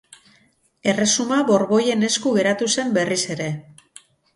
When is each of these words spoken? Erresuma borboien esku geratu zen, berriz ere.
Erresuma 0.93 1.39
borboien 1.51 2.09
esku 2.11 2.35
geratu 2.41 2.75
zen, 2.79 2.99
berriz 3.01 3.23
ere. 3.41 3.57